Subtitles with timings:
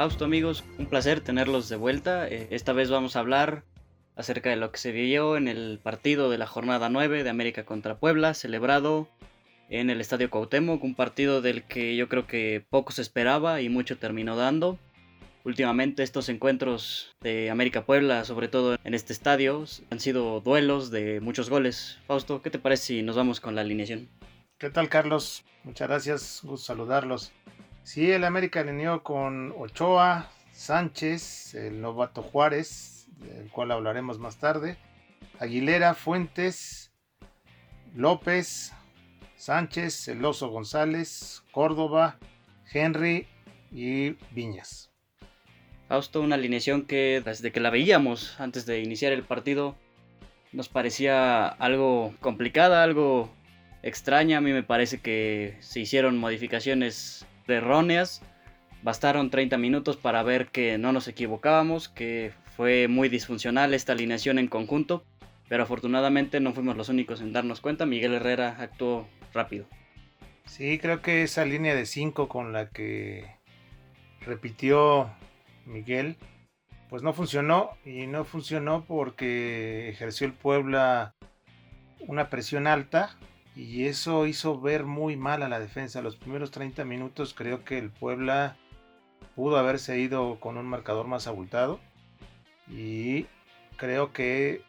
[0.00, 2.26] Fausto amigos, un placer tenerlos de vuelta.
[2.26, 3.64] Eh, esta vez vamos a hablar
[4.16, 7.66] acerca de lo que se vivió en el partido de la jornada 9 de América
[7.66, 9.08] contra Puebla, celebrado
[9.68, 13.68] en el Estadio Cuauhtémoc, un partido del que yo creo que poco se esperaba y
[13.68, 14.78] mucho terminó dando.
[15.44, 21.20] Últimamente estos encuentros de América Puebla, sobre todo en este estadio, han sido duelos de
[21.20, 21.98] muchos goles.
[22.06, 24.08] Fausto, ¿qué te parece si nos vamos con la alineación?
[24.56, 25.44] ¿Qué tal Carlos?
[25.62, 27.34] Muchas gracias, gusto saludarlos.
[27.82, 34.76] Sí, el América alineó con Ochoa, Sánchez, el novato Juárez, del cual hablaremos más tarde,
[35.38, 36.92] Aguilera, Fuentes,
[37.94, 38.72] López,
[39.36, 42.18] Sánchez, El Oso González, Córdoba,
[42.72, 43.26] Henry
[43.72, 44.90] y Viñas.
[45.88, 49.74] Fausto, una alineación que desde que la veíamos antes de iniciar el partido
[50.52, 53.30] nos parecía algo complicada, algo
[53.82, 54.38] extraña.
[54.38, 58.22] A mí me parece que se hicieron modificaciones erróneas.
[58.82, 64.38] Bastaron 30 minutos para ver que no nos equivocábamos, que fue muy disfuncional esta alineación
[64.38, 65.04] en conjunto,
[65.48, 67.86] pero afortunadamente no fuimos los únicos en darnos cuenta.
[67.86, 69.66] Miguel Herrera actuó rápido.
[70.46, 73.24] Sí, creo que esa línea de 5 con la que
[74.20, 75.10] repitió
[75.66, 76.16] Miguel,
[76.88, 81.14] pues no funcionó y no funcionó porque ejerció el Puebla
[82.00, 83.16] una presión alta
[83.56, 86.02] y eso hizo ver muy mal a la defensa.
[86.02, 88.56] Los primeros 30 minutos creo que el Puebla
[89.34, 91.80] pudo haberse ido con un marcador más abultado
[92.68, 93.26] y
[93.76, 94.62] creo que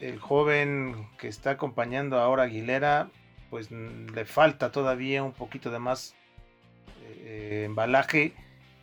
[0.00, 3.10] el joven que está acompañando ahora a Aguilera
[3.50, 6.14] pues le falta todavía un poquito de más
[7.02, 8.32] eh, embalaje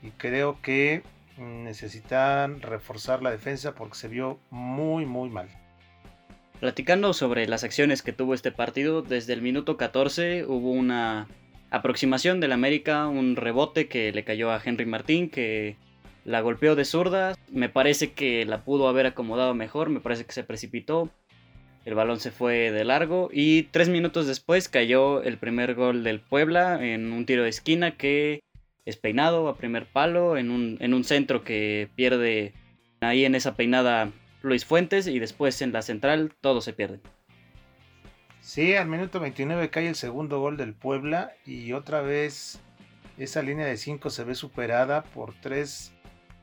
[0.01, 1.03] y creo que
[1.37, 5.49] necesitan reforzar la defensa porque se vio muy muy mal.
[6.63, 11.27] Platicando sobre las acciones que tuvo este partido, desde el minuto 14 hubo una
[11.71, 15.75] aproximación del América, un rebote que le cayó a Henry Martín, que
[16.23, 17.35] la golpeó de zurda.
[17.51, 21.09] Me parece que la pudo haber acomodado mejor, me parece que se precipitó.
[21.83, 26.21] El balón se fue de largo y tres minutos después cayó el primer gol del
[26.21, 28.39] Puebla en un tiro de esquina que
[28.85, 32.53] es peinado a primer palo en un, en un centro que pierde
[33.01, 34.13] ahí en esa peinada
[34.43, 36.99] Luis Fuentes y después en la central todo se pierde.
[38.41, 42.59] Sí, al minuto 29 cae el segundo gol del Puebla y otra vez
[43.17, 45.93] esa línea de 5 se ve superada por tres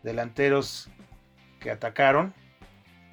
[0.03, 0.89] delanteros
[1.61, 2.33] que atacaron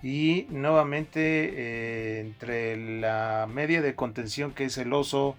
[0.01, 5.35] y nuevamente eh, entre la media de contención que es el oso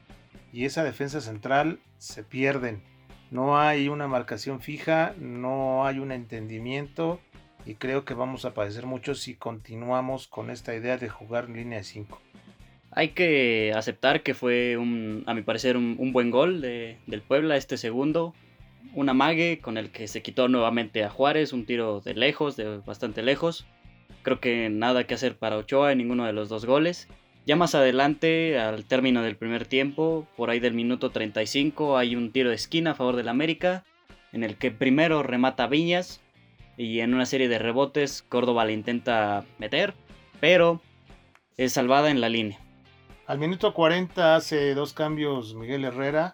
[0.52, 2.82] y esa defensa central se pierden.
[3.30, 7.18] No hay una marcación fija, no hay un entendimiento
[7.68, 11.56] y creo que vamos a padecer mucho si continuamos con esta idea de jugar en
[11.56, 12.18] línea de 5.
[12.92, 17.76] Hay que aceptar que fue, un, a mi parecer, un, buen gol del Puebla, este
[17.76, 18.34] segundo.
[18.94, 22.78] Un amague con el que se quitó nuevamente a Juárez, un tiro de lejos, de
[22.78, 23.66] bastante lejos.
[24.22, 27.06] Creo que nada que hacer para Ochoa en ninguno de los dos goles.
[27.44, 32.32] Ya más adelante, al término del primer tiempo, por ahí del minuto 35, hay un
[32.32, 33.84] tiro de esquina a favor del América,
[34.32, 36.22] en el que primero remata Viñas,
[36.78, 39.94] y en una serie de rebotes Córdoba la intenta meter,
[40.40, 40.80] pero
[41.56, 42.58] es salvada en la línea.
[43.26, 46.32] Al minuto 40 hace dos cambios Miguel Herrera,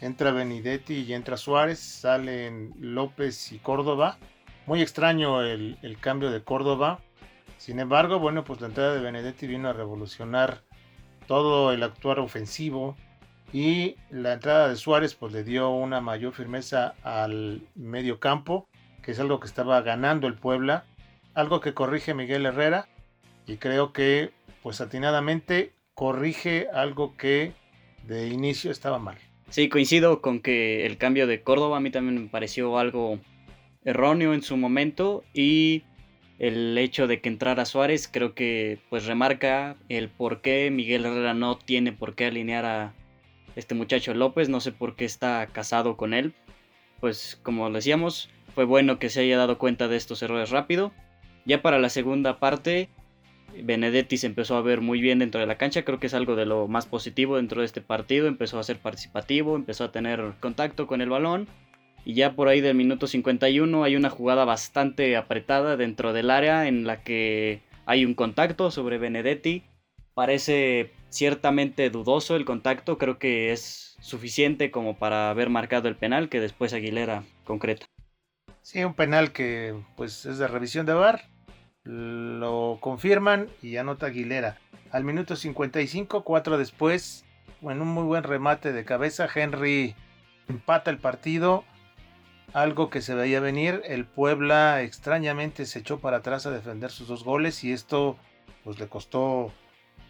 [0.00, 4.18] entra Benedetti y entra Suárez, salen López y Córdoba.
[4.64, 7.00] Muy extraño el, el cambio de Córdoba.
[7.58, 10.62] Sin embargo, bueno, pues la entrada de Benedetti vino a revolucionar
[11.26, 12.96] todo el actuar ofensivo
[13.52, 18.69] y la entrada de Suárez pues le dio una mayor firmeza al medio campo
[19.02, 20.84] que es algo que estaba ganando el Puebla,
[21.34, 22.88] algo que corrige Miguel Herrera
[23.46, 24.30] y creo que
[24.62, 27.52] pues atinadamente corrige algo que
[28.06, 29.16] de inicio estaba mal.
[29.48, 33.18] Sí, coincido con que el cambio de Córdoba a mí también me pareció algo
[33.84, 35.82] erróneo en su momento y
[36.38, 41.34] el hecho de que entrara Suárez creo que pues remarca el por qué Miguel Herrera
[41.34, 42.94] no tiene por qué alinear a
[43.56, 46.34] este muchacho López, no sé por qué está casado con él.
[47.00, 50.92] Pues como decíamos, fue bueno que se haya dado cuenta de estos errores rápido.
[51.44, 52.88] Ya para la segunda parte,
[53.62, 56.36] Benedetti se empezó a ver muy bien dentro de la cancha, creo que es algo
[56.36, 60.32] de lo más positivo dentro de este partido, empezó a ser participativo, empezó a tener
[60.40, 61.48] contacto con el balón.
[62.04, 66.66] Y ya por ahí del minuto 51 hay una jugada bastante apretada dentro del área
[66.66, 69.64] en la que hay un contacto sobre Benedetti,
[70.14, 76.28] parece ciertamente dudoso el contacto, creo que es suficiente como para haber marcado el penal
[76.28, 77.86] que después Aguilera concreta.
[78.62, 81.22] Sí, un penal que pues es de revisión de VAR.
[81.82, 84.58] Lo confirman y anota Aguilera.
[84.90, 87.24] Al minuto 55, cuatro después,
[87.62, 89.94] en un muy buen remate de cabeza, Henry
[90.48, 91.64] empata el partido.
[92.52, 93.82] algo que se veía venir.
[93.84, 98.16] El Puebla extrañamente se echó para atrás a defender sus dos goles y esto
[98.64, 99.52] pues le costó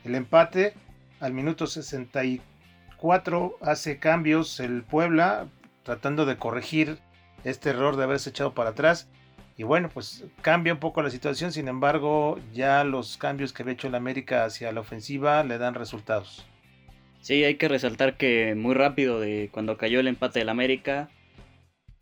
[0.05, 0.75] el empate.
[1.21, 5.49] Al minuto 64 hace cambios el Puebla
[5.83, 6.99] tratando de corregir
[7.45, 9.09] este error de haberse echado para atrás.
[9.57, 13.75] Y bueno, pues cambia un poco la situación, sin embargo, ya los cambios que había
[13.75, 16.47] hecho el América hacia la ofensiva le dan resultados.
[17.21, 21.11] Sí, hay que resaltar que muy rápido de cuando cayó el empate del América,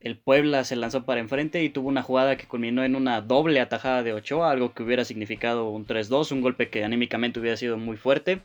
[0.01, 3.61] el Puebla se lanzó para enfrente y tuvo una jugada que culminó en una doble
[3.61, 7.77] atajada de Ochoa, algo que hubiera significado un 3-2, un golpe que anímicamente hubiera sido
[7.77, 8.41] muy fuerte.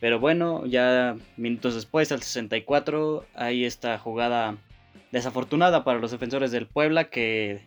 [0.00, 4.56] Pero bueno, ya minutos después, al 64, hay esta jugada
[5.10, 7.62] desafortunada para los defensores del Puebla que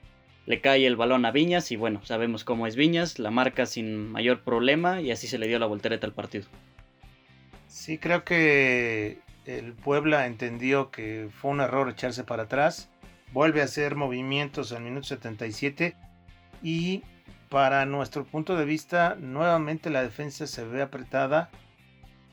[0.45, 4.11] le cae el balón a Viñas y bueno, sabemos cómo es Viñas, la marca sin
[4.11, 6.45] mayor problema y así se le dio la voltereta al partido.
[7.67, 12.89] Sí, creo que el Puebla entendió que fue un error echarse para atrás,
[13.33, 15.95] vuelve a hacer movimientos al minuto 77
[16.63, 17.03] y
[17.49, 21.49] para nuestro punto de vista nuevamente la defensa se ve apretada.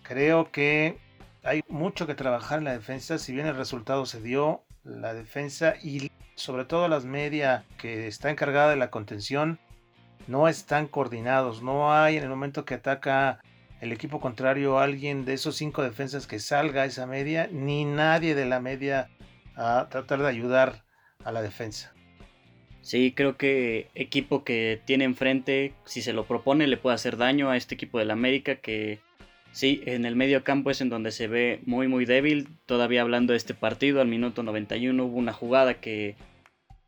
[0.03, 0.99] Creo que
[1.43, 5.75] hay mucho que trabajar en la defensa, si bien el resultado se dio, la defensa
[5.83, 9.59] y sobre todo las media que está encargada de la contención
[10.27, 11.63] no están coordinados.
[11.63, 13.41] No hay en el momento que ataca
[13.81, 18.35] el equipo contrario alguien de esos cinco defensas que salga a esa media, ni nadie
[18.35, 19.11] de la media
[19.57, 20.85] a tratar de ayudar
[21.25, 21.93] a la defensa.
[22.81, 27.51] Sí, creo que equipo que tiene enfrente, si se lo propone, le puede hacer daño
[27.51, 29.01] a este equipo del América que
[29.53, 32.49] Sí, en el medio campo es en donde se ve muy muy débil.
[32.65, 36.17] Todavía hablando de este partido, al minuto 91 hubo una jugada que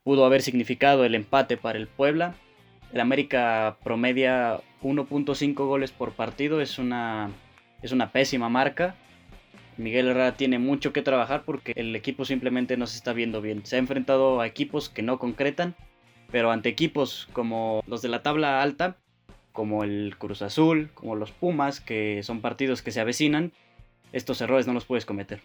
[0.03, 2.35] pudo haber significado el empate para el Puebla.
[2.93, 7.31] El América promedia 1.5 goles por partido, es una,
[7.83, 8.95] es una pésima marca.
[9.77, 13.67] Miguel Herrera tiene mucho que trabajar porque el equipo simplemente no se está viendo bien.
[13.67, 15.75] Se ha enfrentado a equipos que no concretan,
[16.31, 18.97] pero ante equipos como los de la tabla alta,
[19.55, 23.53] como el Cruz Azul, como los Pumas, que son partidos que se avecinan,
[24.12, 25.41] estos errores no los puedes cometer.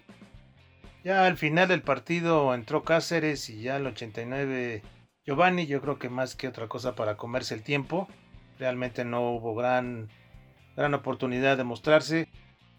[1.04, 4.82] Ya al final del partido entró Cáceres y ya al 89
[5.26, 8.08] Giovanni, yo creo que más que otra cosa para comerse el tiempo.
[8.58, 10.10] Realmente no hubo gran,
[10.76, 12.28] gran oportunidad de mostrarse.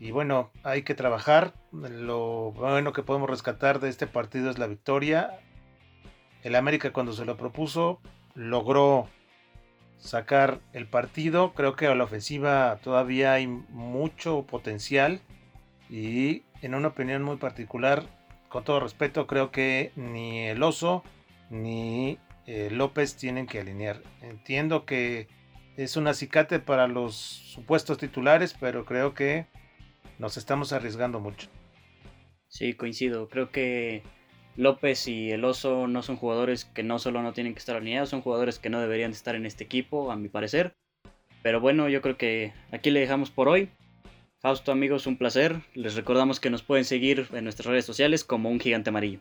[0.01, 1.55] Y bueno, hay que trabajar.
[1.71, 5.39] Lo bueno que podemos rescatar de este partido es la victoria.
[6.43, 8.01] El América cuando se lo propuso
[8.35, 9.09] logró
[10.01, 11.53] sacar el partido.
[11.55, 15.21] Creo que a la ofensiva todavía hay mucho potencial
[15.89, 18.05] y en una opinión muy particular,
[18.49, 21.05] con todo respeto, creo que ni el oso
[21.51, 24.03] ni eh, López tienen que alinear.
[24.23, 25.29] Entiendo que
[25.77, 29.47] es un acicate para los supuestos titulares, pero creo que
[30.19, 31.49] nos estamos arriesgando mucho.
[32.49, 33.29] Sí, coincido.
[33.29, 34.03] Creo que
[34.57, 38.11] López y el Oso no son jugadores que no solo no tienen que estar alineados,
[38.11, 40.75] son jugadores que no deberían estar en este equipo, a mi parecer.
[41.43, 43.71] Pero bueno, yo creo que aquí le dejamos por hoy.
[44.41, 45.61] Fausto amigos, un placer.
[45.75, 49.21] Les recordamos que nos pueden seguir en nuestras redes sociales como un gigante amarillo.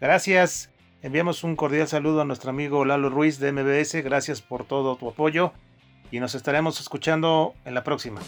[0.00, 0.70] Gracias.
[1.02, 4.02] Enviamos un cordial saludo a nuestro amigo Lalo Ruiz de MBS.
[4.02, 5.52] Gracias por todo tu apoyo
[6.10, 8.20] y nos estaremos escuchando en la próxima.